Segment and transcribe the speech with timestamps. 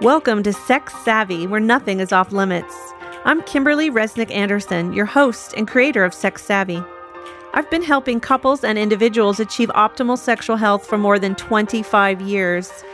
[0.00, 2.72] Welcome to Sex Savvy, where nothing is off limits.
[3.24, 6.80] I'm Kimberly Resnick Anderson, your host and creator of Sex Savvy.
[7.52, 12.84] I've been helping couples and individuals achieve optimal sexual health for more than 25 years.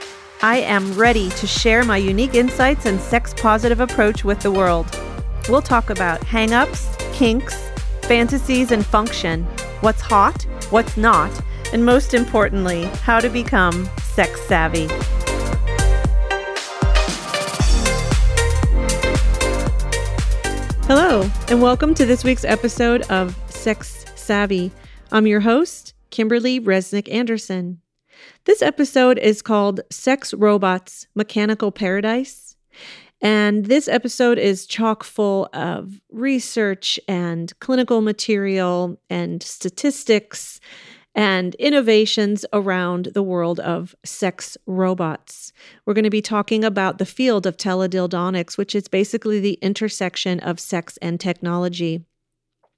[0.40, 4.86] I am ready to share my unique insights and sex positive approach with the world.
[5.50, 7.70] We'll talk about hangups, kinks,
[8.04, 9.44] fantasies, and function,
[9.82, 11.30] what's hot, what's not,
[11.74, 14.88] and most importantly, how to become sex savvy.
[20.86, 24.70] Hello, and welcome to this week's episode of Sex Savvy.
[25.10, 27.80] I'm your host, Kimberly Resnick Anderson.
[28.44, 32.56] This episode is called Sex Robots Mechanical Paradise.
[33.22, 40.60] And this episode is chock full of research and clinical material and statistics
[41.14, 45.52] and innovations around the world of sex robots.
[45.86, 50.40] We're going to be talking about the field of teledildonics, which is basically the intersection
[50.40, 52.04] of sex and technology.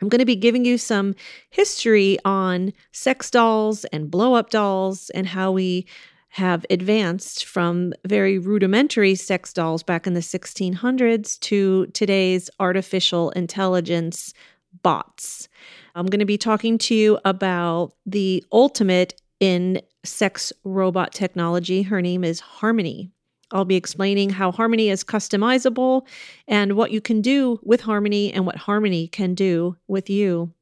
[0.02, 1.14] I'm going to be giving you some
[1.48, 5.86] history on sex dolls and blow up dolls and how we
[6.30, 14.34] have advanced from very rudimentary sex dolls back in the 1600s to today's artificial intelligence
[14.82, 15.48] bots.
[15.96, 21.80] I'm going to be talking to you about the ultimate in sex robot technology.
[21.80, 23.10] Her name is Harmony.
[23.50, 26.06] I'll be explaining how Harmony is customizable
[26.46, 30.52] and what you can do with Harmony and what Harmony can do with you.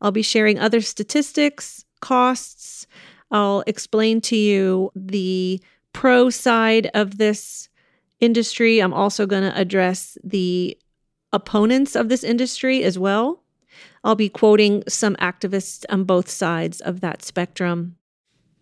[0.00, 2.86] I'll be sharing other statistics, costs.
[3.32, 5.60] I'll explain to you the
[5.94, 7.68] pro side of this
[8.20, 8.78] industry.
[8.78, 10.78] I'm also going to address the
[11.32, 13.42] opponents of this industry as well.
[14.06, 17.96] I'll be quoting some activists on both sides of that spectrum.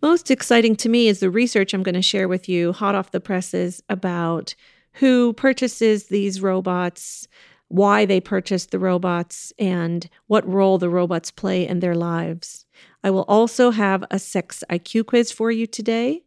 [0.01, 3.11] Most exciting to me is the research I'm going to share with you, hot off
[3.11, 4.55] the presses, about
[4.93, 7.27] who purchases these robots,
[7.67, 12.65] why they purchase the robots, and what role the robots play in their lives.
[13.03, 16.23] I will also have a sex IQ quiz for you today.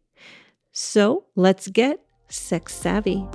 [0.71, 1.99] So let's get
[2.29, 3.27] sex savvy.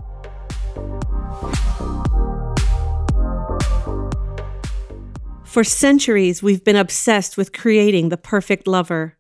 [5.55, 9.17] For centuries, we've been obsessed with creating the perfect lover.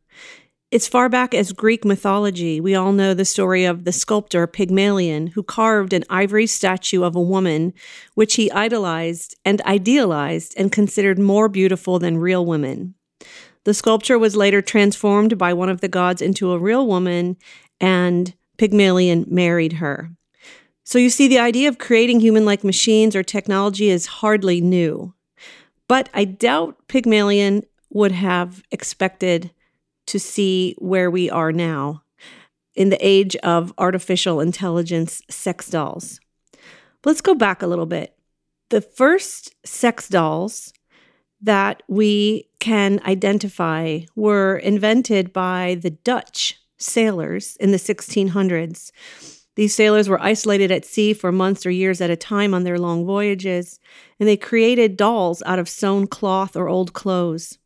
[0.73, 5.29] As far back as Greek mythology, we all know the story of the sculptor Pygmalion,
[5.29, 7.73] who carved an ivory statue of a woman,
[8.15, 12.97] which he idolized and idealized and considered more beautiful than real women.
[13.63, 17.37] The sculpture was later transformed by one of the gods into a real woman,
[17.81, 20.11] and Pygmalion married her.
[20.83, 25.15] So you see, the idea of creating human like machines or technology is hardly new.
[25.89, 29.51] But I doubt Pygmalion would have expected
[30.07, 32.03] to see where we are now
[32.75, 36.21] in the age of artificial intelligence sex dolls.
[37.05, 38.17] Let's go back a little bit.
[38.71, 40.73] The first sex dolls
[41.41, 48.91] that we can identify were invented by the Dutch sailors in the 1600s.
[49.57, 52.79] These sailors were isolated at sea for months or years at a time on their
[52.79, 53.79] long voyages,
[54.19, 57.59] and they created dolls out of sewn cloth or old clothes.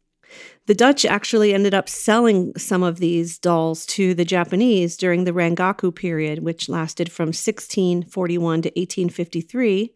[0.66, 5.32] The Dutch actually ended up selling some of these dolls to the Japanese during the
[5.32, 9.94] Rangaku period, which lasted from 1641 to 1853.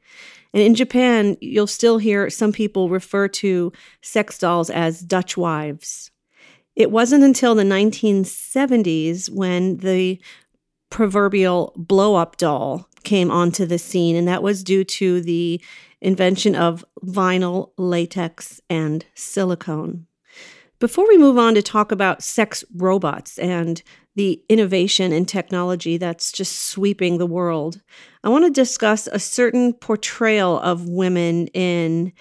[0.54, 6.10] And in Japan, you'll still hear some people refer to sex dolls as Dutch wives.
[6.74, 10.20] It wasn't until the 1970s when the
[10.90, 15.60] proverbial blow up doll came onto the scene, and that was due to the
[16.02, 20.06] invention of vinyl, latex, and silicone.
[20.78, 23.80] Before we move on to talk about sex robots and
[24.16, 27.80] the innovation and technology that's just sweeping the world,
[28.24, 32.12] I want to discuss a certain portrayal of women in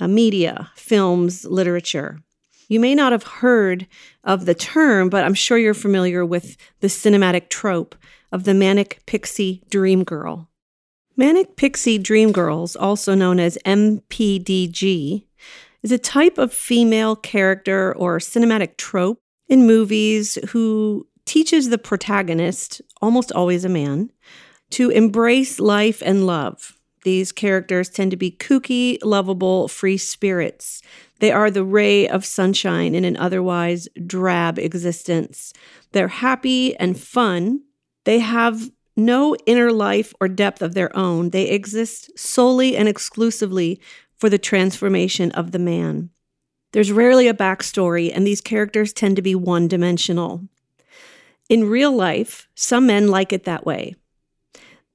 [0.00, 2.20] uh, media, films, literature.
[2.68, 3.86] You may not have heard
[4.22, 7.96] of the term, but I'm sure you're familiar with the cinematic trope
[8.30, 10.49] of the Manic Pixie Dream Girl.
[11.20, 15.26] Manic Pixie Dream Girls, also known as MPDG,
[15.82, 22.80] is a type of female character or cinematic trope in movies who teaches the protagonist,
[23.02, 24.10] almost always a man,
[24.70, 26.78] to embrace life and love.
[27.04, 30.80] These characters tend to be kooky, lovable, free spirits.
[31.18, 35.52] They are the ray of sunshine in an otherwise drab existence.
[35.92, 37.60] They're happy and fun,
[38.04, 41.30] they have no inner life or depth of their own.
[41.30, 43.80] They exist solely and exclusively
[44.16, 46.10] for the transformation of the man.
[46.72, 50.42] There's rarely a backstory, and these characters tend to be one dimensional.
[51.48, 53.96] In real life, some men like it that way.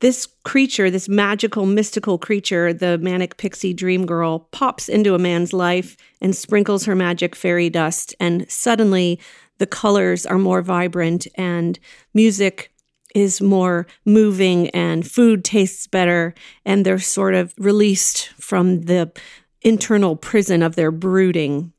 [0.01, 5.53] this creature, this magical, mystical creature, the manic pixie dream girl, pops into a man's
[5.53, 8.13] life and sprinkles her magic fairy dust.
[8.19, 9.19] And suddenly
[9.57, 11.79] the colors are more vibrant and
[12.13, 12.71] music
[13.15, 16.35] is more moving and food tastes better.
[16.65, 19.11] And they're sort of released from the
[19.61, 21.73] internal prison of their brooding.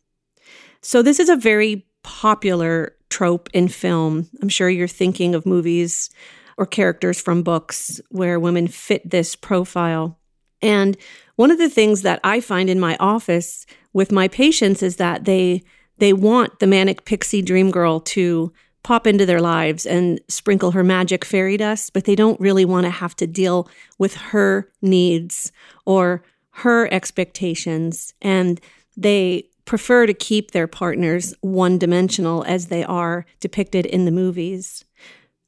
[0.80, 4.28] So, this is a very popular trope in film.
[4.42, 6.10] I'm sure you're thinking of movies
[6.56, 10.18] or characters from books where women fit this profile.
[10.62, 10.96] And
[11.36, 15.24] one of the things that I find in my office with my patients is that
[15.24, 15.62] they
[15.98, 18.52] they want the manic pixie dream girl to
[18.86, 22.84] pop into their lives and sprinkle her magic fairy dust, but they don't really want
[22.84, 23.68] to have to deal
[23.98, 25.50] with her needs
[25.84, 28.14] or her expectations.
[28.22, 28.60] And
[28.96, 34.84] they prefer to keep their partners one dimensional as they are depicted in the movies.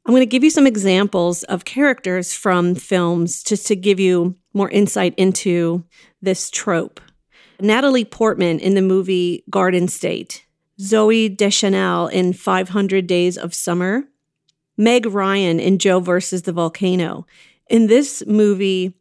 [0.05, 4.35] I'm going to give you some examples of characters from films just to give you
[4.53, 5.85] more insight into
[6.21, 7.01] this trope.
[7.61, 10.45] Natalie Portman in the movie Garden State,
[10.81, 14.05] Zooey Deschanel in 500 Days of Summer,
[14.77, 17.27] Meg Ryan in Joe versus the Volcano.
[17.69, 18.95] In this movie,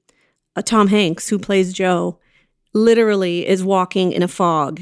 [0.56, 2.20] uh, Tom Hanks, who plays Joe,
[2.74, 4.82] literally is walking in a fog.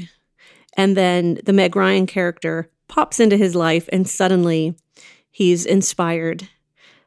[0.76, 4.74] And then the Meg Ryan character pops into his life, and suddenly
[5.30, 6.48] he's inspired.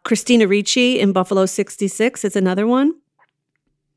[0.04, 2.94] Christina Ricci in Buffalo 66 is another one.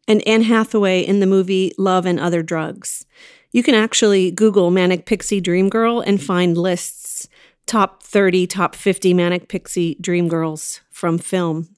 [0.08, 3.06] And Anne Hathaway in the movie Love and Other Drugs.
[3.52, 7.28] You can actually Google Manic Pixie Dream Girl and find lists
[7.66, 11.68] top 30, top 50 Manic Pixie Dream Girls from film.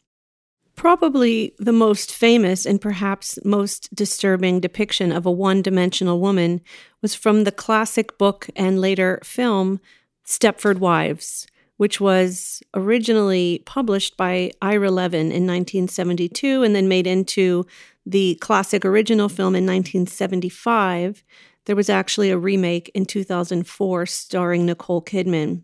[0.76, 6.60] Probably the most famous and perhaps most disturbing depiction of a one dimensional woman
[7.02, 9.80] was from the classic book and later film
[10.24, 17.66] Stepford Wives which was originally published by Ira Levin in 1972 and then made into
[18.06, 21.24] the classic original film in 1975.
[21.66, 25.62] There was actually a remake in 2004 starring Nicole Kidman.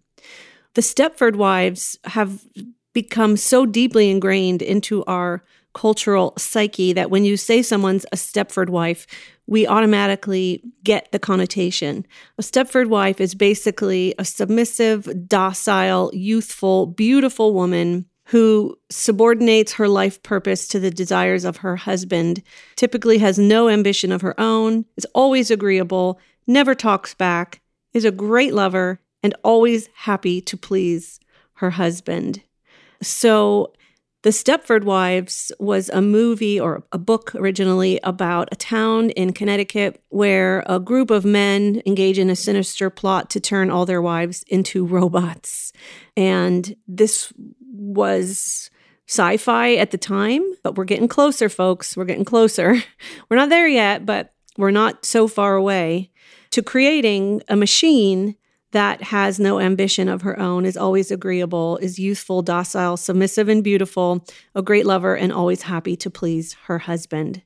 [0.74, 2.44] The Stepford Wives have
[2.92, 5.44] become so deeply ingrained into our
[5.74, 9.06] cultural psyche that when you say someone's a Stepford wife,
[9.46, 12.06] we automatically get the connotation.
[12.38, 20.22] A Stepford wife is basically a submissive, docile, youthful, beautiful woman who subordinates her life
[20.22, 22.40] purpose to the desires of her husband,
[22.76, 27.60] typically has no ambition of her own, is always agreeable, never talks back,
[27.92, 31.18] is a great lover, and always happy to please
[31.54, 32.40] her husband.
[33.02, 33.72] So
[34.22, 40.02] the Stepford Wives was a movie or a book originally about a town in Connecticut
[40.10, 44.44] where a group of men engage in a sinister plot to turn all their wives
[44.46, 45.72] into robots.
[46.16, 47.32] And this
[47.72, 48.70] was
[49.08, 51.96] sci fi at the time, but we're getting closer, folks.
[51.96, 52.76] We're getting closer.
[53.28, 56.10] We're not there yet, but we're not so far away
[56.50, 58.36] to creating a machine
[58.72, 63.64] that has no ambition of her own, is always agreeable, is youthful, docile, submissive, and
[63.64, 64.24] beautiful,
[64.54, 67.42] a great lover, and always happy to please her husband.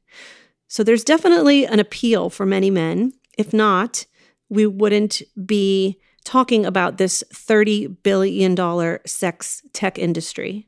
[0.68, 3.12] So there's definitely an appeal for many men.
[3.38, 4.04] If not,
[4.48, 8.56] we wouldn't be talking about this $30 billion
[9.06, 10.66] sex tech industry.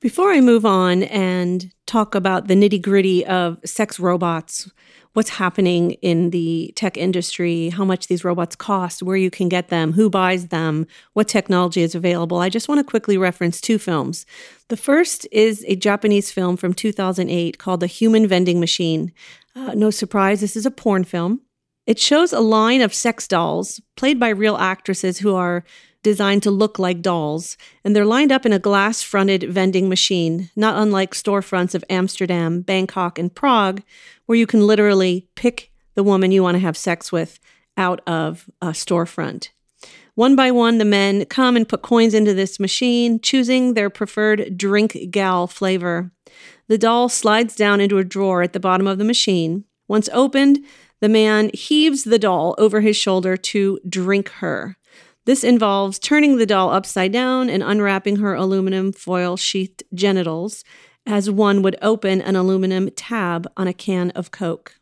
[0.00, 4.70] Before I move on and talk about the nitty gritty of sex robots,
[5.14, 9.68] what's happening in the tech industry, how much these robots cost, where you can get
[9.68, 13.78] them, who buys them, what technology is available, I just want to quickly reference two
[13.78, 14.26] films.
[14.68, 19.12] The first is a Japanese film from 2008 called The Human Vending Machine.
[19.56, 21.40] Uh, no surprise, this is a porn film.
[21.86, 25.64] It shows a line of sex dolls played by real actresses who are
[26.02, 30.50] designed to look like dolls, and they're lined up in a glass fronted vending machine,
[30.54, 33.82] not unlike storefronts of Amsterdam, Bangkok, and Prague,
[34.26, 37.40] where you can literally pick the woman you want to have sex with
[37.76, 39.48] out of a storefront.
[40.14, 44.56] One by one, the men come and put coins into this machine, choosing their preferred
[44.56, 46.12] drink gal flavor.
[46.68, 49.64] The doll slides down into a drawer at the bottom of the machine.
[49.88, 50.60] Once opened,
[51.04, 54.78] the man heaves the doll over his shoulder to drink her.
[55.26, 60.64] This involves turning the doll upside down and unwrapping her aluminum foil sheathed genitals
[61.04, 64.76] as one would open an aluminum tab on a can of Coke.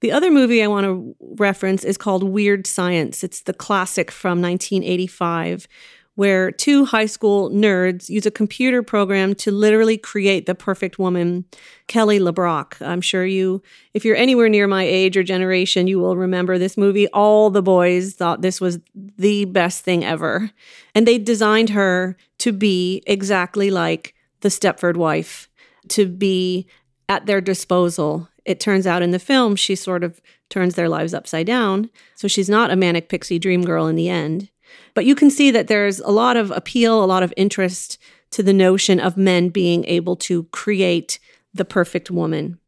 [0.00, 3.22] The other movie I want to reference is called Weird Science.
[3.22, 5.68] It's the classic from 1985,
[6.16, 11.44] where two high school nerds use a computer program to literally create the perfect woman,
[11.88, 12.80] Kelly LeBrock.
[12.80, 13.62] I'm sure you,
[13.94, 17.08] if you're anywhere near my age or generation, you will remember this movie.
[17.08, 20.50] All the boys thought this was the best thing ever.
[20.94, 25.48] And they designed her to be exactly like the Stepford wife.
[25.88, 26.66] to be
[27.08, 28.28] at their disposal.
[28.44, 31.90] It turns out in the film, she sort of turns their lives upside down.
[32.14, 34.50] So she's not a manic pixie dream girl in the end.
[34.94, 37.98] But you can see that there's a lot of appeal, a lot of interest
[38.30, 41.18] to the notion of men being able to create
[41.52, 42.58] the perfect woman.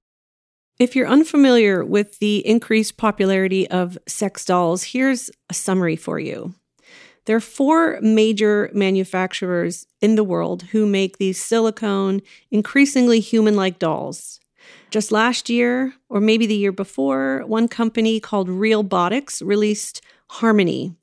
[0.78, 6.54] If you're unfamiliar with the increased popularity of sex dolls, here's a summary for you.
[7.24, 12.20] There are four major manufacturers in the world who make these silicone,
[12.50, 14.38] increasingly human like dolls.
[14.90, 20.94] Just last year, or maybe the year before, one company called Realbotix released Harmony.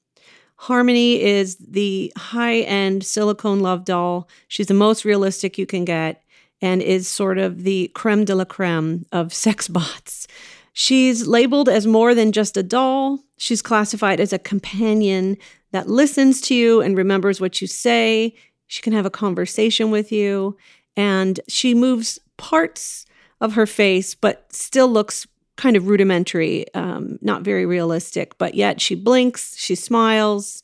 [0.63, 4.29] Harmony is the high end silicone love doll.
[4.47, 6.23] She's the most realistic you can get
[6.61, 10.25] and is sort of the creme de la creme of sex bots.
[10.71, 13.19] She's labeled as more than just a doll.
[13.35, 15.35] She's classified as a companion
[15.73, 18.33] that listens to you and remembers what you say.
[18.67, 20.55] She can have a conversation with you.
[20.95, 23.05] And she moves parts
[23.41, 28.37] of her face, but still looks kind of rudimentary, um, not very realistic.
[28.37, 30.61] But yet she blinks, she smiles.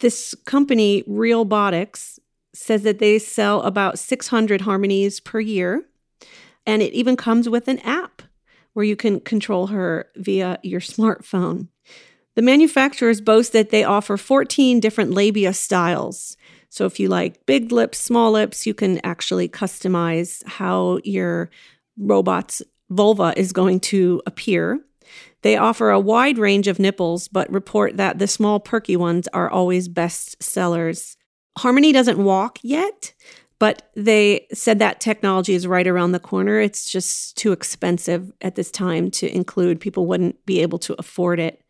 [0.00, 2.18] This company, Realbotix,
[2.54, 5.84] says that they sell about 600 harmonies per year.
[6.66, 8.22] And it even comes with an app
[8.74, 11.68] where you can control her via your smartphone.
[12.36, 16.36] The manufacturers boast that they offer 14 different labia styles.
[16.68, 21.50] So if you like big lips, small lips, you can actually customize how your
[21.96, 24.80] robot's vulva is going to appear.
[25.42, 29.48] They offer a wide range of nipples, but report that the small perky ones are
[29.48, 31.16] always best sellers.
[31.56, 33.12] Harmony doesn't walk yet,
[33.58, 36.60] but they said that technology is right around the corner.
[36.60, 39.80] It's just too expensive at this time to include.
[39.80, 41.60] People wouldn't be able to afford it.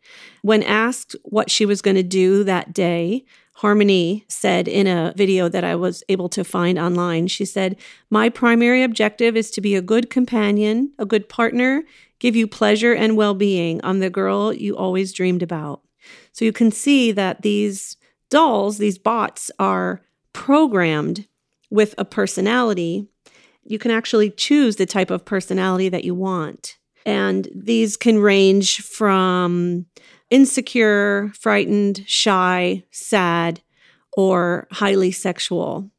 [0.41, 3.25] When asked what she was going to do that day,
[3.59, 7.75] Harmony said in a video that I was able to find online, she said,
[8.09, 11.83] My primary objective is to be a good companion, a good partner,
[12.19, 13.81] give you pleasure and well being.
[13.83, 15.81] I'm the girl you always dreamed about.
[16.31, 17.97] So you can see that these
[18.29, 21.27] dolls, these bots, are programmed
[21.69, 23.09] with a personality,
[23.65, 26.77] you can actually choose the type of personality that you want.
[27.05, 29.85] And these can range from
[30.29, 33.61] insecure, frightened, shy, sad,
[34.13, 35.89] or highly sexual.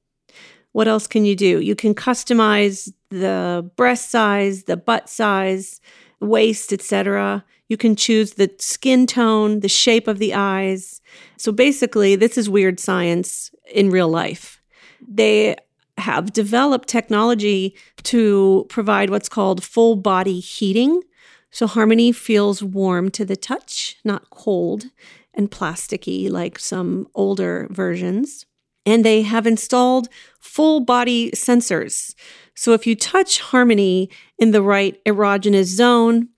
[0.73, 1.61] What else can you do?
[1.61, 5.81] You can customize the breast size, the butt size,
[6.21, 7.45] waist, etc.
[7.69, 11.01] You can choose the skin tone, the shape of the eyes.
[11.37, 14.61] So basically, this is weird science in real life
[15.07, 15.57] they
[15.99, 21.03] have developed technology to provide what's called full body heating.
[21.51, 24.87] So Harmony feels warm to the touch, not cold
[25.35, 28.47] and plasticky like some older versions.
[28.87, 32.15] And they have installed full body sensors.
[32.55, 36.29] So if you touch Harmony in the right erogenous zone,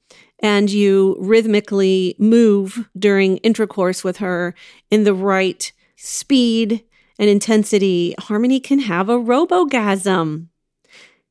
[0.42, 4.54] and you rhythmically move during intercourse with her
[4.90, 6.82] in the right speed
[7.18, 10.48] and intensity, Harmony can have a robogasm.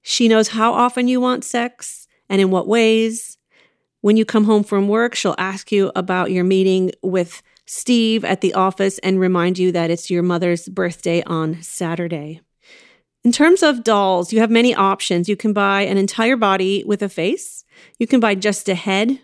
[0.02, 3.38] She knows how often you want sex and in what ways.
[4.02, 8.42] When you come home from work, she'll ask you about your meeting with Steve at
[8.42, 12.42] the office and remind you that it's your mother's birthday on Saturday.
[13.24, 15.30] In terms of dolls, you have many options.
[15.30, 17.64] You can buy an entire body with a face,
[18.00, 19.20] you can buy just a head,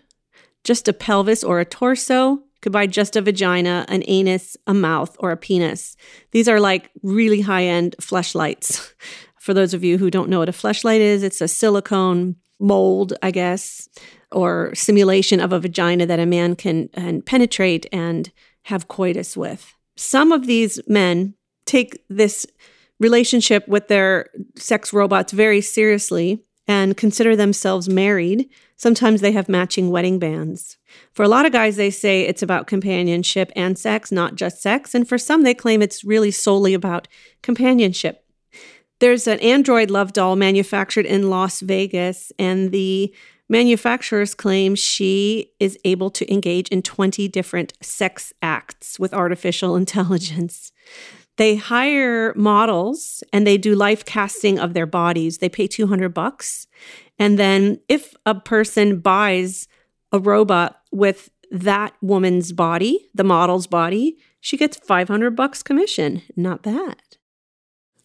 [0.62, 4.74] just a pelvis or a torso, You could buy just a vagina, an anus, a
[4.74, 5.96] mouth, or a penis.
[6.30, 8.92] These are like really high end fleshlights.
[9.40, 13.14] For those of you who don't know what a fleshlight is, it's a silicone mold,
[13.22, 13.88] I guess,
[14.32, 18.30] or simulation of a vagina that a man can and penetrate and
[18.64, 19.74] have coitus with.
[19.96, 22.46] Some of these men take this
[23.00, 28.48] relationship with their sex robots very seriously and consider themselves married.
[28.76, 30.76] Sometimes they have matching wedding bands.
[31.12, 34.94] For a lot of guys, they say it's about companionship and sex, not just sex.
[34.94, 37.08] And for some, they claim it's really solely about
[37.42, 38.24] companionship.
[39.00, 43.14] There's an Android love doll manufactured in Las Vegas, and the
[43.48, 50.72] manufacturers claim she is able to engage in 20 different sex acts with artificial intelligence.
[51.36, 55.38] They hire models and they do life casting of their bodies.
[55.38, 56.66] They pay 200 bucks.
[57.18, 59.68] And then if a person buys
[60.12, 66.22] a robot with that woman's body, the model's body, she gets 500 bucks commission.
[66.36, 66.96] Not bad.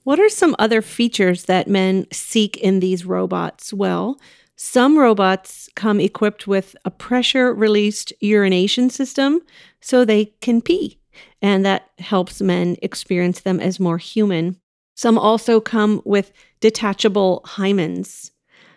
[0.04, 3.74] What are some other features that men seek in these robots?
[3.74, 4.20] Well,
[4.64, 9.42] some robots come equipped with a pressure released urination system
[9.82, 10.98] so they can pee,
[11.42, 14.58] and that helps men experience them as more human.
[14.96, 18.32] Some also come with detachable hymens.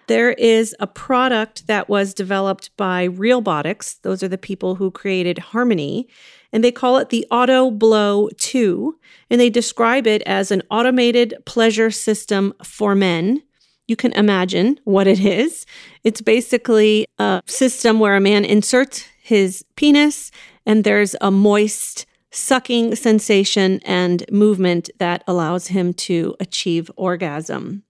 [0.08, 4.00] There is a product that was developed by Realbotix.
[4.02, 6.08] Those are the people who created Harmony.
[6.52, 8.98] And they call it the Auto Blow 2.
[9.30, 13.42] And they describe it as an automated pleasure system for men.
[13.86, 15.64] You can imagine what it is.
[16.02, 20.30] It's basically a system where a man inserts his penis
[20.64, 27.84] and there's a moist sucking sensation and movement that allows him to achieve orgasm.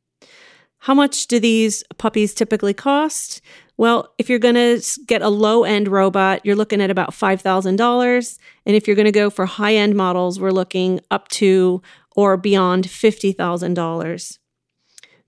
[0.80, 3.40] How much do these puppies typically cost?
[3.76, 8.38] Well, if you're going to get a low end robot, you're looking at about $5,000.
[8.64, 11.82] And if you're going to go for high end models, we're looking up to
[12.14, 14.38] or beyond $50,000.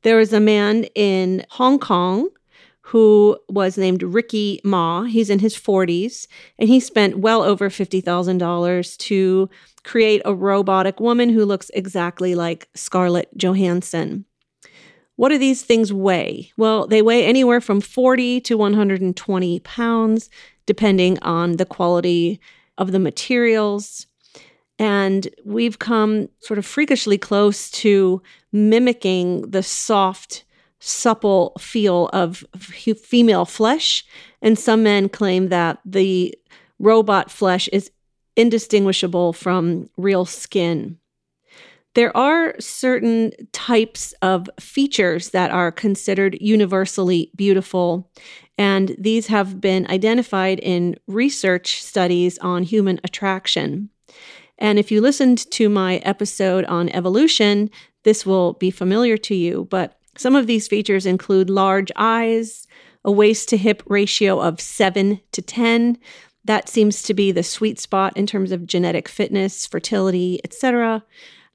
[0.03, 2.29] There was a man in Hong Kong
[2.83, 5.03] who was named Ricky Ma.
[5.03, 6.27] He's in his 40s,
[6.59, 9.51] and he spent well over $50,000 to
[9.85, 14.25] create a robotic woman who looks exactly like Scarlett Johansson.
[15.17, 16.53] What do these things weigh?
[16.57, 20.31] Well, they weigh anywhere from 40 to 120 pounds,
[20.65, 22.41] depending on the quality
[22.79, 24.07] of the materials.
[24.79, 30.45] And we've come sort of freakishly close to mimicking the soft,
[30.79, 34.05] supple feel of female flesh.
[34.41, 36.35] And some men claim that the
[36.79, 37.91] robot flesh is
[38.37, 40.99] indistinguishable from real skin.
[41.95, 48.09] There are certain types of features that are considered universally beautiful,
[48.57, 53.91] and these have been identified in research studies on human attraction.
[54.59, 57.71] And if you listened to my episode on evolution,
[58.05, 62.67] this will be familiar to you, but some of these features include large eyes,
[63.05, 65.99] a waist to hip ratio of 7 to 10.
[66.45, 71.05] That seems to be the sweet spot in terms of genetic fitness, fertility, etc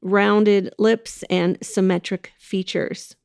[0.03, 3.15] rounded lips, and symmetric features.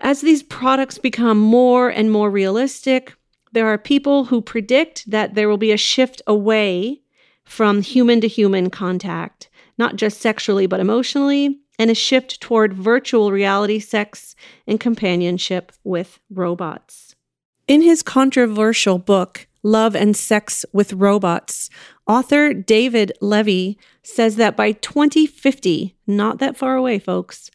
[0.00, 3.14] As these products become more and more realistic,
[3.52, 7.00] there are people who predict that there will be a shift away
[7.46, 13.32] from human to human contact, not just sexually, but emotionally, and a shift toward virtual
[13.32, 14.34] reality sex
[14.66, 17.14] and companionship with robots.
[17.66, 21.68] In his controversial book, Love and Sex with Robots,
[22.06, 27.50] author David Levy says that by 2050, not that far away, folks,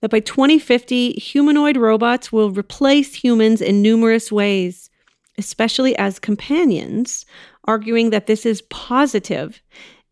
[0.00, 4.90] that by 2050, humanoid robots will replace humans in numerous ways,
[5.38, 7.26] especially as companions,
[7.66, 9.62] arguing that this is positive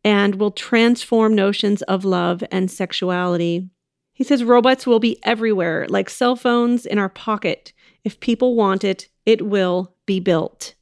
[0.05, 3.69] and will transform notions of love and sexuality.
[4.13, 7.73] He says robots will be everywhere, like cell phones in our pocket.
[8.05, 10.75] If people want it, it will be built.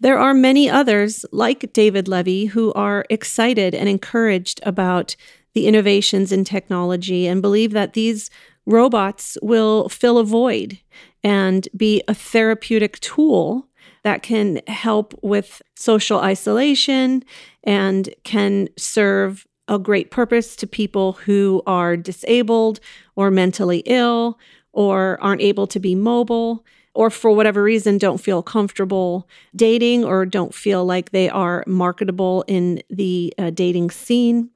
[0.00, 5.14] There are many others like David Levy who are excited and encouraged about
[5.54, 8.30] the innovations in technology and believe that these
[8.66, 10.78] robots will fill a void
[11.22, 13.68] and be a therapeutic tool
[14.02, 17.22] that can help with social isolation
[17.64, 22.80] and can serve a great purpose to people who are disabled
[23.14, 24.38] or mentally ill
[24.72, 30.26] or aren't able to be mobile or for whatever reason don't feel comfortable dating or
[30.26, 34.50] don't feel like they are marketable in the uh, dating scene.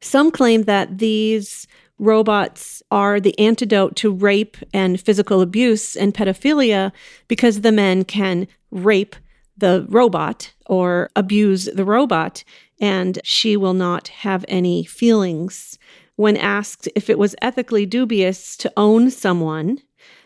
[0.00, 1.66] Some claim that these
[2.02, 6.92] robots are the antidote to rape and physical abuse and pedophilia
[7.28, 9.16] because the men can rape
[9.56, 12.44] the robot or abuse the robot
[12.80, 15.78] and she will not have any feelings.
[16.16, 19.78] When asked if it was ethically dubious to own someone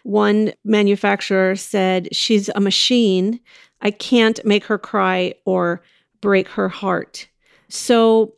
[0.07, 3.41] one manufacturer said, She's a machine.
[3.81, 5.83] I can't make her cry or
[6.21, 7.29] break her heart.
[7.69, 8.35] So,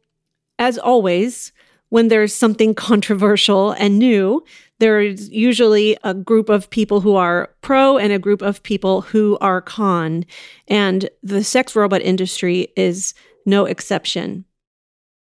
[0.59, 1.53] as always,
[1.91, 4.45] when there's something controversial and new,
[4.79, 9.37] there's usually a group of people who are pro and a group of people who
[9.41, 10.25] are con.
[10.69, 14.45] And the sex robot industry is no exception.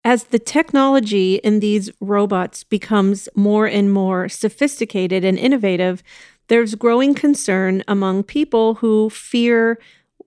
[0.04, 6.02] As the technology in these robots becomes more and more sophisticated and innovative,
[6.48, 9.78] there's growing concern among people who fear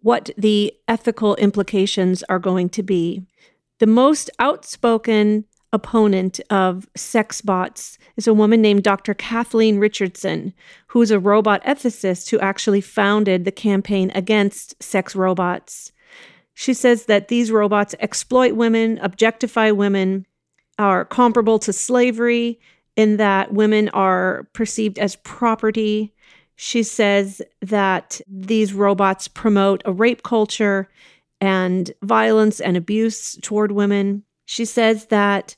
[0.01, 3.25] what the ethical implications are going to be.
[3.79, 9.13] The most outspoken opponent of sex bots is a woman named Dr.
[9.13, 10.53] Kathleen Richardson,
[10.87, 15.91] who's a robot ethicist who actually founded the campaign against sex robots.
[16.53, 20.25] She says that these robots exploit women, objectify women,
[20.77, 22.59] are comparable to slavery,
[22.95, 26.13] in that women are perceived as property.
[26.55, 30.87] She says that these robots promote a rape culture
[31.41, 34.23] and violence and abuse toward women.
[34.45, 35.55] She says that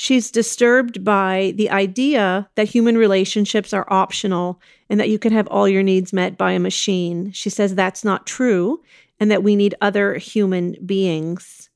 [0.00, 5.48] She's disturbed by the idea that human relationships are optional and that you can have
[5.48, 7.32] all your needs met by a machine.
[7.32, 8.80] She says that's not true
[9.18, 11.68] and that we need other human beings.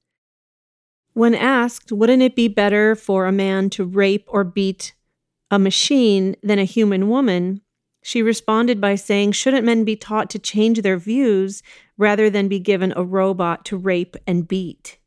[1.14, 4.94] When asked, wouldn't it be better for a man to rape or beat
[5.50, 7.60] a machine than a human woman?
[8.04, 11.60] She responded by saying, Shouldn't men be taught to change their views
[11.98, 15.00] rather than be given a robot to rape and beat?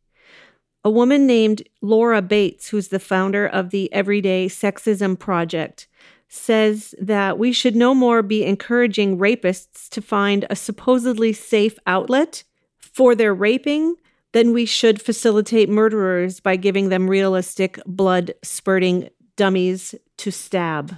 [0.86, 5.88] A woman named Laura Bates, who's the founder of the Everyday Sexism Project,
[6.30, 12.44] says that we should no more be encouraging rapists to find a supposedly safe outlet
[12.78, 13.96] for their raping
[14.34, 20.96] than we should facilitate murderers by giving them realistic blood spurting dummies to stab.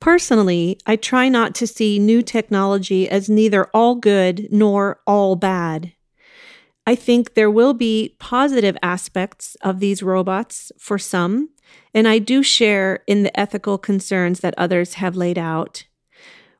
[0.00, 5.92] Personally, I try not to see new technology as neither all good nor all bad.
[6.88, 11.50] I think there will be positive aspects of these robots for some,
[11.92, 15.84] and I do share in the ethical concerns that others have laid out.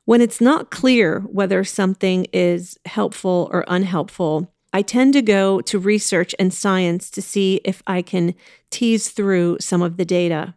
[0.03, 5.79] When it's not clear whether something is helpful or unhelpful, I tend to go to
[5.79, 8.35] research and science to see if I can
[8.69, 10.55] tease through some of the data.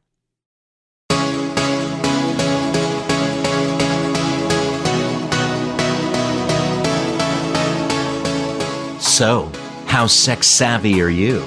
[8.99, 9.53] So,
[9.91, 11.45] how sex savvy are you?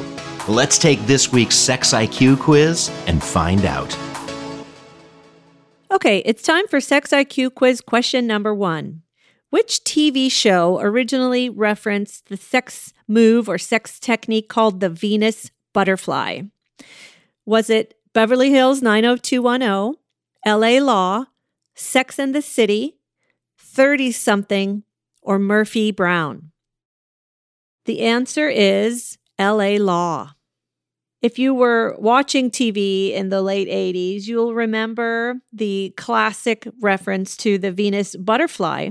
[0.49, 3.97] Let's take this week's Sex IQ quiz and find out.
[5.89, 9.03] Okay, it's time for Sex IQ quiz question number one.
[9.49, 16.41] Which TV show originally referenced the sex move or sex technique called the Venus butterfly?
[17.45, 19.95] Was it Beverly Hills 90210,
[20.45, 21.27] LA Law,
[21.75, 22.97] Sex and the City,
[23.57, 24.83] 30 something,
[25.21, 26.51] or Murphy Brown?
[27.85, 30.31] The answer is LA Law.
[31.21, 37.57] If you were watching TV in the late 80s, you'll remember the classic reference to
[37.57, 38.89] the Venus butterfly,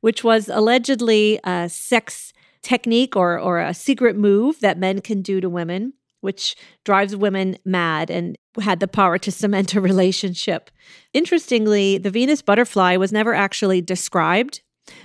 [0.00, 5.40] which was allegedly a sex technique or, or a secret move that men can do
[5.40, 10.70] to women, which drives women mad and had the power to cement a relationship.
[11.12, 14.62] Interestingly, the Venus butterfly was never actually described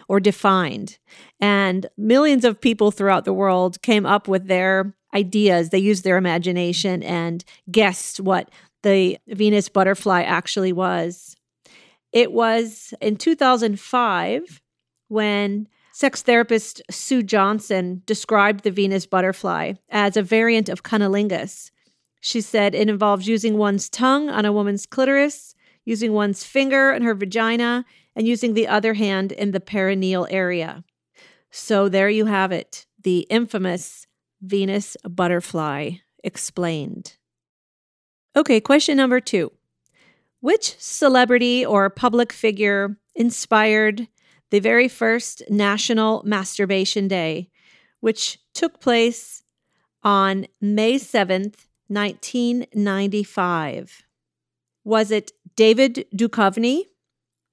[0.07, 0.97] or defined.
[1.39, 5.69] And millions of people throughout the world came up with their ideas.
[5.69, 8.49] They used their imagination and guessed what
[8.83, 11.35] the Venus butterfly actually was.
[12.11, 14.61] It was in 2005
[15.07, 21.71] when sex therapist Sue Johnson described the Venus butterfly as a variant of cunnilingus.
[22.21, 27.01] She said it involves using one's tongue on a woman's clitoris, using one's finger in
[27.01, 30.83] her vagina, and using the other hand in the perineal area.
[31.49, 34.05] So there you have it, the infamous
[34.41, 35.91] Venus butterfly
[36.23, 37.17] explained.
[38.35, 39.51] Okay, question number two.
[40.39, 44.07] Which celebrity or public figure inspired
[44.49, 47.49] the very first National Masturbation Day,
[47.99, 49.43] which took place
[50.03, 54.03] on May 7th, 1995?
[54.83, 56.85] Was it David Duchovny,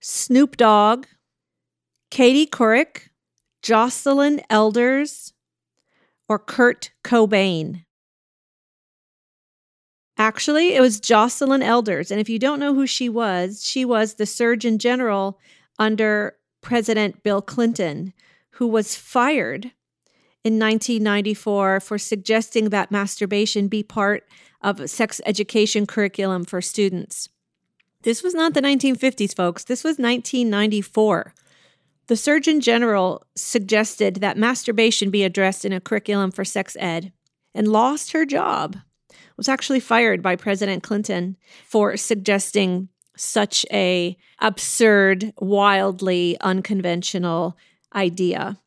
[0.01, 1.07] Snoop Dogg,
[2.11, 3.09] Katie Couric,
[3.63, 5.33] Joycelyn Elders,
[6.29, 7.85] or Kurt Cobain?
[10.17, 12.11] Actually, it was Joycelyn Elders.
[12.11, 15.39] And if you don't know who she was, she was the Surgeon General
[15.79, 18.13] under President Bill Clinton,
[18.53, 19.73] who was fired
[20.45, 24.25] in 1994 for suggesting that masturbation be part
[24.61, 27.29] of a sex education curriculum for students.
[28.03, 29.65] This was not the 1950s, folks.
[29.65, 31.35] This was 1994.
[32.07, 37.13] The Surgeon General suggested that masturbation be addressed in a curriculum for sex ed
[37.55, 38.77] and lost her job.
[39.37, 47.57] Was actually fired by President Clinton for suggesting such a absurd, wildly unconventional
[47.95, 48.59] idea.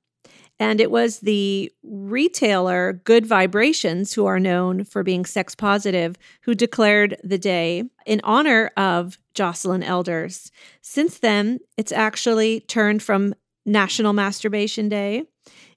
[0.62, 6.54] And it was the retailer Good Vibrations, who are known for being sex positive, who
[6.54, 10.52] declared the day in honor of Joycelyn Elders.
[10.84, 13.34] Since then, it's actually turned from
[13.66, 15.24] National Masturbation Day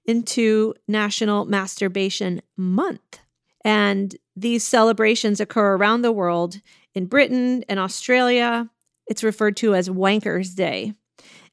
[0.05, 3.21] into National Masturbation Month.
[3.65, 6.61] And these celebrations occur around the world.
[6.95, 8.69] In Britain and Australia,
[9.07, 10.93] it's referred to as Wankers Day.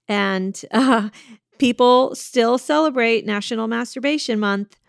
[0.10, 1.08] And uh,
[1.62, 4.80] people still celebrate National Masturbation Month,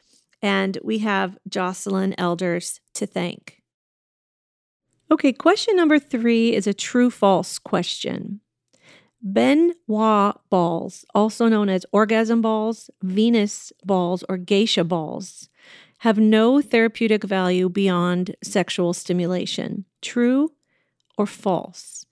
[0.41, 3.61] and we have Joycelyn Elders to thank.
[5.11, 8.41] Okay, question number three is a true false question.
[9.21, 15.51] Ben Wa balls, also known as orgasm balls, Venus balls, or geisha balls,
[15.99, 19.85] have no therapeutic value beyond sexual stimulation.
[20.01, 20.49] True
[21.19, 22.07] or false?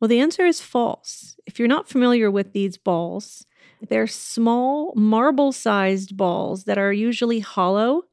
[0.00, 1.36] Well, the answer is false.
[1.46, 3.46] If you're not familiar with these balls,
[3.88, 8.04] they're small marble sized balls that are usually hollow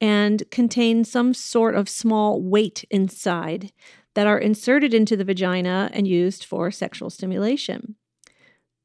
[0.00, 3.72] and contain some sort of small weight inside
[4.14, 7.96] that are inserted into the vagina and used for sexual stimulation.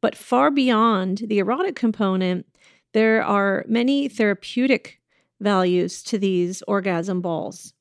[0.01, 2.45] But far beyond the erotic component,
[2.93, 4.99] there are many therapeutic
[5.39, 7.73] values to these orgasm balls.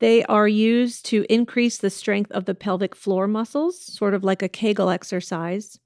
[0.00, 4.42] They are used to increase the strength of the pelvic floor muscles, sort of like
[4.42, 5.78] a Kegel exercise.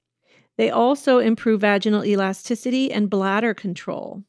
[0.57, 4.23] They also improve vaginal elasticity and bladder control.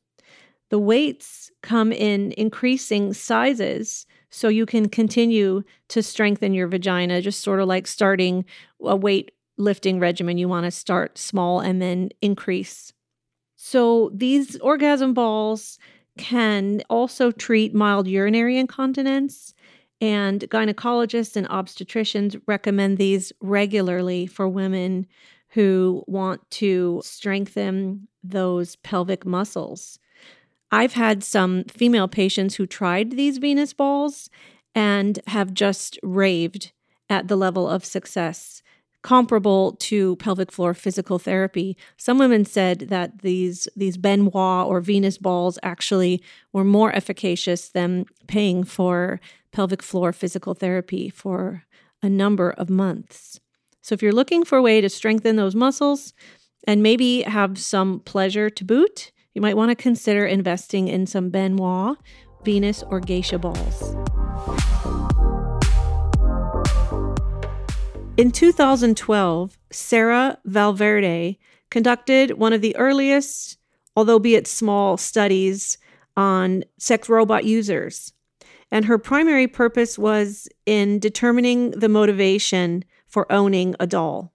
[0.70, 7.42] The weights come in increasing sizes so you can continue to strengthen your vagina, just
[7.42, 8.44] sort of like starting
[8.82, 10.38] a weight lifting regimen.
[10.38, 12.92] You want to start small and then increase.
[13.56, 15.78] So these orgasm balls
[16.18, 19.54] can also treat mild urinary incontinence.
[20.00, 25.06] And gynecologists and obstetricians recommend these regularly for women
[25.54, 29.98] who want to strengthen those pelvic muscles.
[30.70, 34.28] I've had some female patients who tried these Venus balls
[34.74, 36.72] and have just raved
[37.08, 38.62] at the level of success
[39.02, 41.76] comparable to pelvic floor physical therapy.
[41.98, 46.22] Some women said that these these Ben Wa or Venus balls actually
[46.54, 49.20] were more efficacious than paying for
[49.52, 51.64] pelvic floor physical therapy for
[52.02, 53.40] a number of months.
[53.84, 56.14] So if you're looking for a way to strengthen those muscles
[56.66, 61.28] and maybe have some pleasure to boot, you might want to consider investing in some
[61.28, 61.96] Ben Wa,
[62.46, 63.94] Venus, or Geisha balls.
[68.16, 73.58] In 2012, Sarah Valverde conducted one of the earliest,
[73.94, 75.76] although be it small, studies
[76.16, 78.14] on sex robot users.
[78.70, 82.82] And her primary purpose was in determining the motivation
[83.14, 84.32] for owning a doll.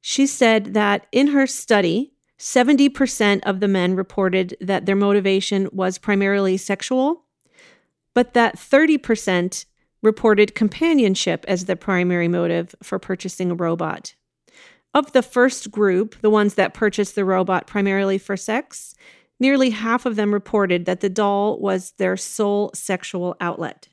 [0.00, 5.96] She said that in her study, 70% of the men reported that their motivation was
[5.96, 7.22] primarily sexual,
[8.12, 9.66] but that 30%
[10.02, 14.16] reported companionship as the primary motive for purchasing a robot.
[14.92, 18.96] Of the first group, the ones that purchased the robot primarily for sex,
[19.38, 23.88] nearly half of them reported that the doll was their sole sexual outlet.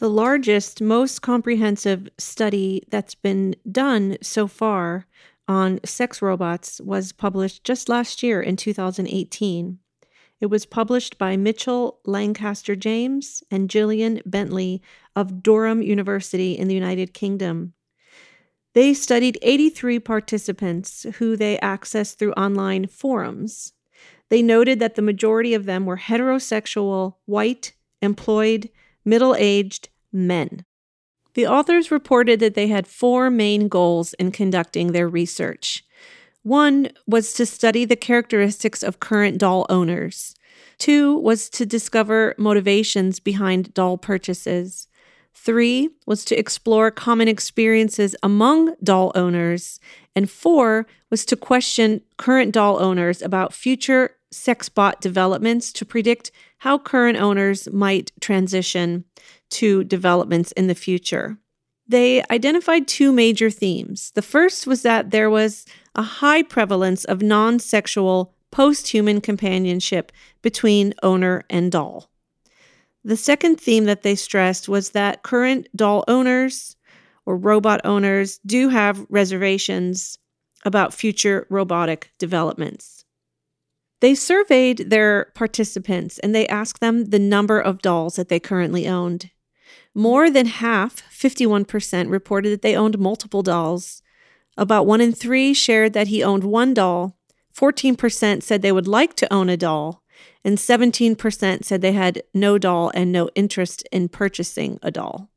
[0.00, 5.04] The largest, most comprehensive study that's been done so far
[5.46, 9.78] on sex robots was published just last year in 2018.
[10.40, 14.80] It was published by Mitchell Langcaster-James and Gillian Bentley
[15.14, 17.74] of Durham University in the United Kingdom.
[18.72, 23.74] They studied 83 participants who they accessed through online forums.
[24.30, 28.70] They noted that the majority of them were heterosexual, white, employed,
[29.04, 30.64] middle aged men.
[31.34, 35.84] The authors reported that they had four main goals in conducting their research.
[36.42, 40.34] One was to study the characteristics of current doll owners.
[40.78, 44.88] Two was to discover motivations behind doll purchases.
[45.34, 49.78] Three was to explore common experiences among doll owners.
[50.16, 56.78] And four was to question current doll owners about future sexbot developments to predict how
[56.78, 59.04] current owners might transition
[59.50, 61.38] to developments in the future.
[61.88, 64.12] They identified two major themes.
[64.14, 65.66] The first was that there was
[65.96, 70.12] a high prevalence of non sexual post human companionship
[70.42, 72.10] between owner and doll.
[73.02, 76.76] The second theme that they stressed was that current doll owners
[77.26, 80.18] or robot owners do have reservations
[80.64, 82.99] about future robotic developments.
[84.00, 88.88] They surveyed their participants and they asked them the number of dolls that they currently
[88.88, 89.30] owned.
[89.94, 94.02] More than half, 51%, reported that they owned multiple dolls.
[94.56, 97.16] About one in three shared that he owned one doll.
[97.54, 100.02] 14% said they would like to own a doll.
[100.44, 105.28] And 17% said they had no doll and no interest in purchasing a doll.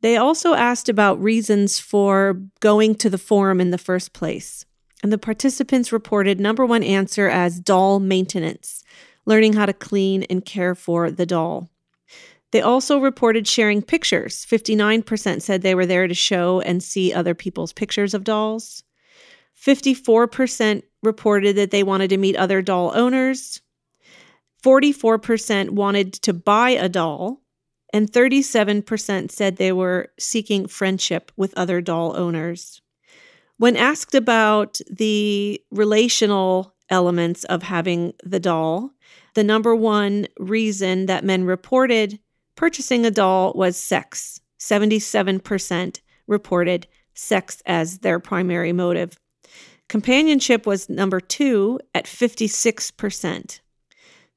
[0.00, 4.64] They also asked about reasons for going to the forum in the first place.
[5.02, 8.84] And the participants reported number one answer as doll maintenance,
[9.26, 11.70] learning how to clean and care for the doll.
[12.52, 14.46] They also reported sharing pictures.
[14.46, 18.84] 59% said they were there to show and see other people's pictures of dolls.
[19.58, 23.62] 54% reported that they wanted to meet other doll owners.
[24.62, 27.40] 44% wanted to buy a doll.
[27.94, 32.81] And 37% said they were seeking friendship with other doll owners.
[33.62, 38.90] When asked about the relational elements of having the doll,
[39.34, 42.18] the number one reason that men reported
[42.56, 44.40] purchasing a doll was sex.
[44.58, 49.16] 77% reported sex as their primary motive.
[49.88, 53.60] Companionship was number two at 56%.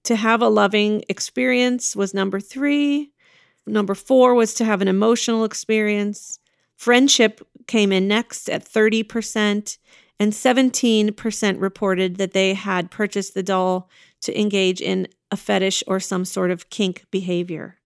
[0.04, 3.12] To have a loving experience was number three.
[3.66, 6.38] Number four was to have an emotional experience.
[6.78, 9.78] Friendship came in next at 30%,
[10.20, 13.90] and 17% reported that they had purchased the doll
[14.22, 17.78] to engage in a fetish or some sort of kink behavior.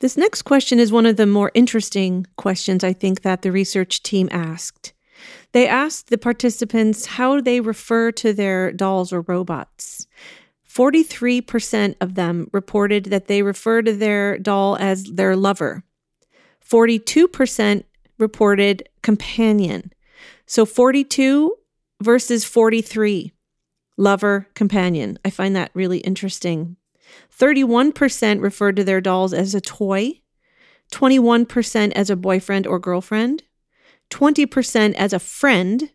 [0.00, 4.02] This next question is one of the more interesting questions I think that the research
[4.02, 4.92] team asked.
[5.52, 10.06] They asked the participants how they refer to their dolls or robots.
[10.68, 15.84] 43% of them reported that they refer to their doll as their lover.
[16.68, 17.84] 42%
[18.18, 19.92] reported companion.
[20.46, 21.54] So 42
[22.02, 23.32] versus 43
[23.96, 25.18] lover, companion.
[25.24, 26.76] I find that really interesting.
[27.38, 30.20] 31% referred to their dolls as a toy,
[30.90, 33.42] 21% as a boyfriend or girlfriend,
[34.10, 35.90] 20% as a friend,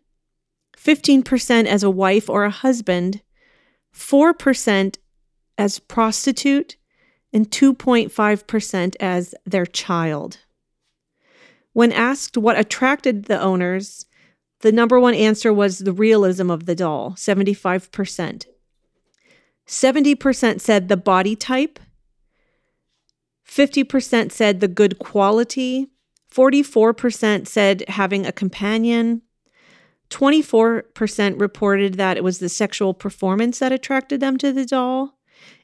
[0.76, 3.22] 15% as a wife or a husband,
[3.94, 4.96] 4%
[5.58, 6.76] as prostitute,
[7.32, 10.38] and 2.5% as their child.
[11.72, 14.06] When asked what attracted the owners,
[14.60, 18.46] the number one answer was the realism of the doll, 75%.
[19.66, 21.78] 70% said the body type.
[23.46, 25.88] 50% said the good quality.
[26.32, 29.22] 44% said having a companion.
[30.10, 35.18] 24% reported that it was the sexual performance that attracted them to the doll.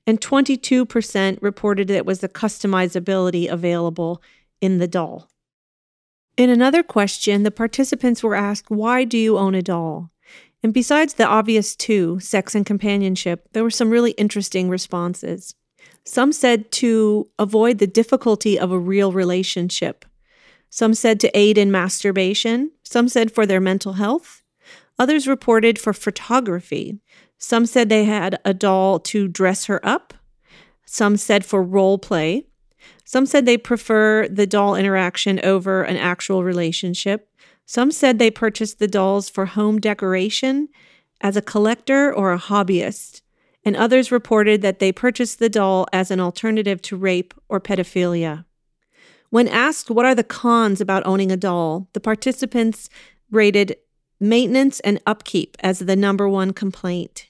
[0.06, 4.22] And 22% reported that it was the customizability available
[4.60, 5.28] in the doll.
[6.36, 10.10] In another question, the participants were asked, Why do you own a doll?
[10.62, 15.54] And besides the obvious two, sex and companionship, there were some really interesting responses.
[16.04, 20.04] Some said to avoid the difficulty of a real relationship.
[20.68, 22.72] Some said to aid in masturbation.
[22.82, 24.42] Some said for their mental health.
[24.98, 27.00] Others reported for photography.
[27.38, 30.14] Some said they had a doll to dress her up.
[30.84, 32.46] Some said for role play.
[33.06, 37.32] Some said they prefer the doll interaction over an actual relationship.
[37.64, 40.68] Some said they purchased the dolls for home decoration,
[41.20, 43.22] as a collector or a hobbyist.
[43.64, 48.44] And others reported that they purchased the doll as an alternative to rape or pedophilia.
[49.30, 52.90] When asked what are the cons about owning a doll, the participants
[53.30, 53.76] rated
[54.18, 57.28] maintenance and upkeep as the number one complaint.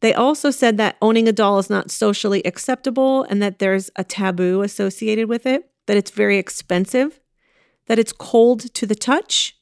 [0.00, 4.04] They also said that owning a doll is not socially acceptable and that there's a
[4.04, 7.20] taboo associated with it, that it's very expensive,
[7.86, 9.56] that it's cold to the touch.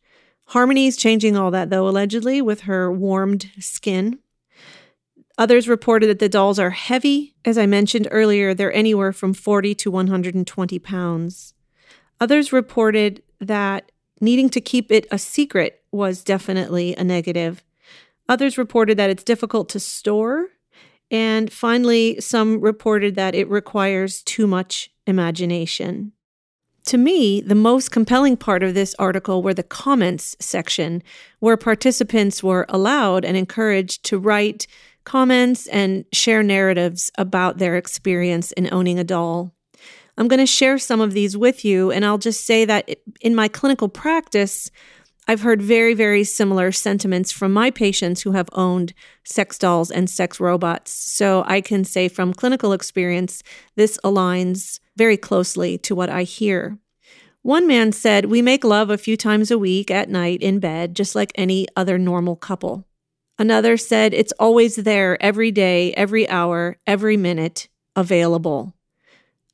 [0.46, 4.20] Harmony's changing all that, though, allegedly, with her warmed skin.
[5.36, 7.34] Others reported that the dolls are heavy.
[7.44, 11.54] As I mentioned earlier, they're anywhere from 40 to 120 pounds.
[12.20, 17.62] Others reported that needing to keep it a secret was definitely a negative.
[18.28, 20.48] Others reported that it's difficult to store.
[21.10, 26.12] And finally, some reported that it requires too much imagination.
[26.86, 31.02] To me, the most compelling part of this article were the comments section,
[31.38, 34.66] where participants were allowed and encouraged to write
[35.04, 39.54] comments and share narratives about their experience in owning a doll.
[40.18, 42.88] I'm going to share some of these with you, and I'll just say that
[43.20, 44.70] in my clinical practice,
[45.30, 50.08] I've heard very, very similar sentiments from my patients who have owned sex dolls and
[50.08, 50.90] sex robots.
[50.90, 53.42] So I can say from clinical experience,
[53.76, 56.78] this aligns very closely to what I hear.
[57.42, 60.96] One man said, We make love a few times a week at night in bed,
[60.96, 62.86] just like any other normal couple.
[63.38, 68.74] Another said, It's always there every day, every hour, every minute, available.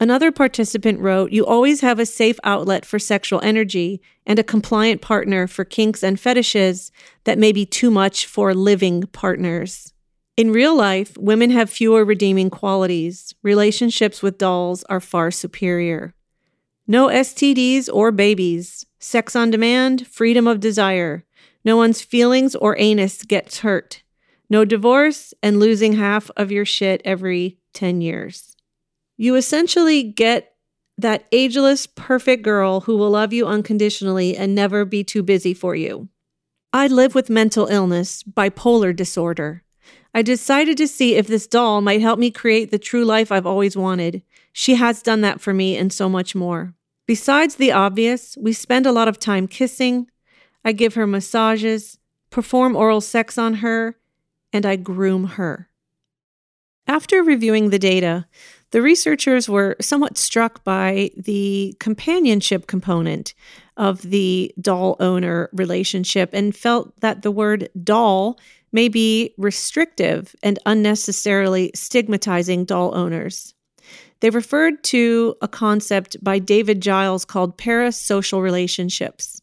[0.01, 5.01] Another participant wrote, You always have a safe outlet for sexual energy and a compliant
[5.01, 6.91] partner for kinks and fetishes
[7.25, 9.93] that may be too much for living partners.
[10.37, 13.35] In real life, women have fewer redeeming qualities.
[13.45, 16.13] Relationships with dolls are far superior.
[16.89, 18.85] No STDs or babies.
[18.99, 21.25] Sex on demand, freedom of desire.
[21.65, 24.03] No one's feelings or anus gets hurt.
[24.51, 28.54] No divorce and losing half of your shit every 10 years.
[29.17, 30.55] You essentially get
[30.99, 35.75] that ageless, perfect girl who will love you unconditionally and never be too busy for
[35.75, 36.09] you.
[36.73, 39.63] I live with mental illness, bipolar disorder.
[40.13, 43.47] I decided to see if this doll might help me create the true life I've
[43.47, 44.23] always wanted.
[44.53, 46.75] She has done that for me and so much more.
[47.07, 50.09] Besides the obvious, we spend a lot of time kissing.
[50.65, 51.99] I give her massages,
[52.31, 53.97] perform oral sex on her,
[54.53, 55.69] and I groom her.
[56.87, 58.27] After reviewing the data,
[58.75, 63.33] the researchers were somewhat struck by the companionship component
[63.77, 68.37] of the doll owner relationship and felt that the word doll
[68.73, 73.55] may be restrictive and unnecessarily stigmatizing doll owners.
[74.19, 79.41] They referred to a concept by David Giles called parasocial relationships.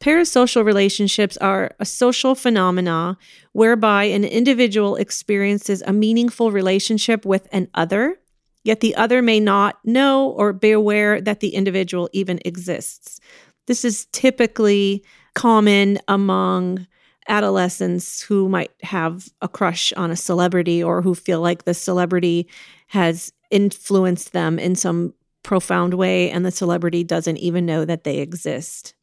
[0.00, 3.16] Parasocial relationships are a social phenomena
[3.52, 8.18] whereby an individual experiences a meaningful relationship with an other,
[8.64, 13.20] yet the other may not know or be aware that the individual even exists.
[13.66, 15.04] This is typically
[15.34, 16.86] common among
[17.28, 22.48] adolescents who might have a crush on a celebrity or who feel like the celebrity
[22.88, 28.18] has influenced them in some profound way and the celebrity doesn't even know that they
[28.18, 28.94] exist.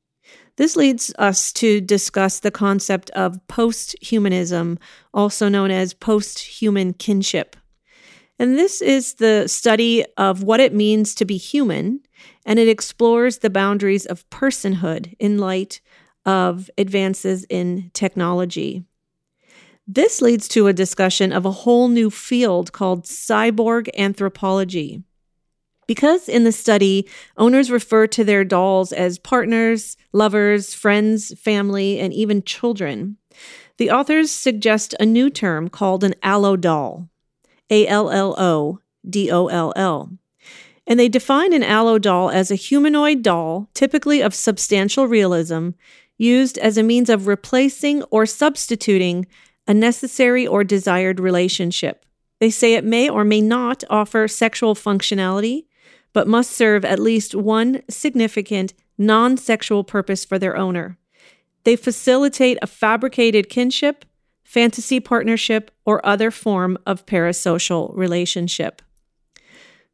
[0.57, 4.79] This leads us to discuss the concept of post humanism,
[5.13, 7.55] also known as post human kinship.
[8.39, 12.01] And this is the study of what it means to be human,
[12.45, 15.81] and it explores the boundaries of personhood in light
[16.25, 18.83] of advances in technology.
[19.87, 25.01] This leads to a discussion of a whole new field called cyborg anthropology.
[25.87, 27.07] Because in the study,
[27.37, 33.15] owners refer to their dolls as partners, lovers, friends, family, and even children,
[33.77, 37.07] the authors suggest a new term called an allodoll.
[37.69, 40.11] A L L O D O L L.
[40.85, 45.71] And they define an allo doll as a humanoid doll, typically of substantial realism,
[46.17, 49.27] used as a means of replacing or substituting
[49.67, 52.05] a necessary or desired relationship.
[52.39, 55.65] They say it may or may not offer sexual functionality,
[56.13, 60.97] but must serve at least one significant non sexual purpose for their owner.
[61.63, 64.05] They facilitate a fabricated kinship,
[64.47, 68.81] fantasy partnership, or other form of parasocial relationship.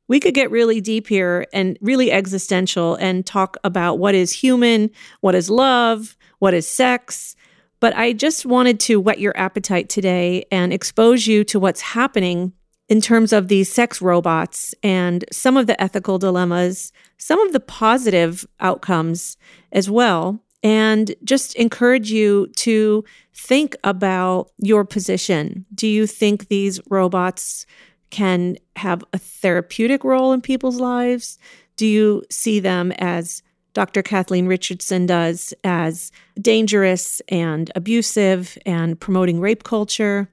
[0.07, 4.91] We could get really deep here and really existential and talk about what is human,
[5.21, 7.35] what is love, what is sex.
[7.79, 12.53] But I just wanted to whet your appetite today and expose you to what's happening
[12.89, 17.59] in terms of these sex robots and some of the ethical dilemmas, some of the
[17.59, 19.35] positive outcomes
[19.71, 23.03] as well, and just encourage you to
[23.33, 25.65] think about your position.
[25.75, 27.65] Do you think these robots
[28.09, 31.37] can have a therapeutic role in people's lives?
[31.75, 33.43] Do you see them as
[33.73, 34.03] Dr.
[34.03, 40.29] Kathleen Richardson does as dangerous and abusive and promoting rape culture?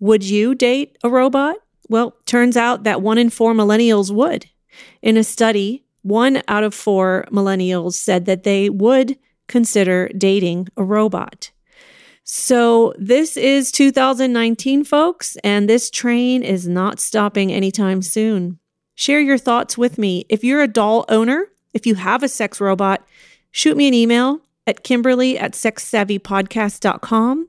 [0.00, 1.56] Would you date a robot?
[1.88, 4.46] Well, turns out that one in four millennials would.
[5.02, 9.18] In a study, one out of four millennials said that they would
[9.50, 11.50] consider dating a robot.
[12.22, 18.60] So, this is 2019, folks, and this train is not stopping anytime soon.
[18.94, 20.26] Share your thoughts with me.
[20.28, 23.04] If you're a doll owner, if you have a sex robot,
[23.50, 27.48] shoot me an email at kimberly at sexsavvypodcast.com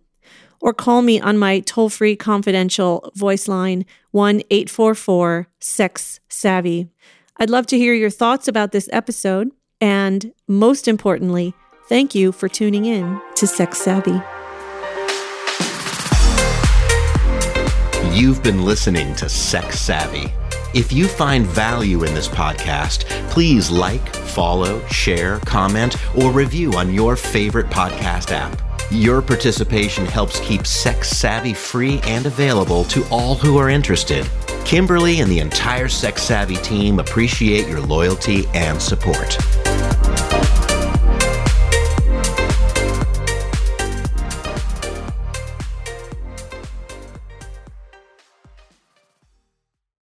[0.62, 6.88] or call me on my toll free confidential voice line 1 844 Sex Savvy.
[7.38, 9.52] I'd love to hear your thoughts about this episode.
[9.80, 11.56] And most importantly,
[11.92, 14.18] thank you for tuning in to Sex Savvy.
[18.18, 20.34] You've been listening to Sex Savvy.
[20.74, 26.94] If you find value in this podcast, please like, follow, share, comment, or review on
[26.94, 28.58] your favorite podcast app.
[28.90, 34.26] Your participation helps keep Sex Savvy free and available to all who are interested.
[34.64, 39.38] Kimberly and the entire Sex Savvy team appreciate your loyalty and support.